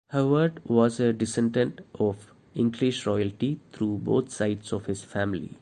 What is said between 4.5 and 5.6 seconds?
of his family.